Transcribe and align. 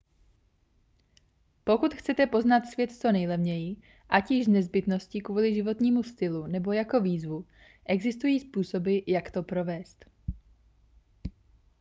pokud 1.63 1.93
chcete 1.93 2.27
poznat 2.27 2.65
svět 2.65 2.91
co 2.91 3.11
nejlevněji 3.11 3.75
ať 4.09 4.31
již 4.31 4.45
z 4.45 4.47
nezbytnosti 4.47 5.21
kvůli 5.21 5.53
životnímu 5.55 6.03
stylu 6.03 6.47
nebo 6.47 6.73
jako 6.73 7.01
výzvu 7.01 7.45
existují 7.85 8.39
způsoby 8.39 8.97
jak 9.07 9.31
to 9.31 9.43
provést 9.43 10.05